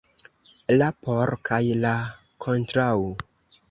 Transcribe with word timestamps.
La 0.77 0.87
"por" 1.07 1.35
kaj 1.51 1.63
la 1.85 1.95
"kontraŭ". 2.47 2.93